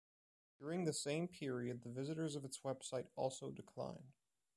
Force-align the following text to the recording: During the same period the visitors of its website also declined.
During 0.57 0.85
the 0.85 0.93
same 0.93 1.27
period 1.27 1.83
the 1.83 1.89
visitors 1.91 2.35
of 2.35 2.43
its 2.43 2.61
website 2.65 3.05
also 3.15 3.51
declined. 3.51 4.13